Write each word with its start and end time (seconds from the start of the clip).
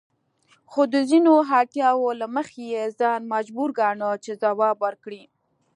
خو 0.71 0.81
د 0.93 0.95
ځینو 1.09 1.31
اړتیاوو 1.59 2.09
له 2.21 2.27
مخې 2.35 2.61
یې 2.73 2.83
ځان 2.99 3.21
مجبور 3.33 3.69
ګاڼه 3.79 4.09
چې 4.23 4.31
ځواب 4.41 4.77
ورکړي. 4.85 5.23